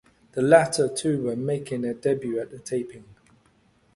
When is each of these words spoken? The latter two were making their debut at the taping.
The 0.31 0.41
latter 0.41 0.87
two 0.89 1.21
were 1.21 1.35
making 1.35 1.81
their 1.81 1.93
debut 1.93 2.39
at 2.39 2.49
the 2.49 2.57
taping. 2.57 3.03